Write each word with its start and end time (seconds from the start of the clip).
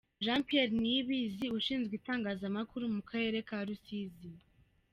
Jean 0.23 0.41
Pierre 0.47 0.73
Niyibizi 0.81 1.45
Ushinzwe 1.59 1.93
itangazamakuru 1.99 2.83
mu 2.95 3.01
Karere 3.09 3.37
ka 3.47 3.57
Rusizi. 3.67 4.31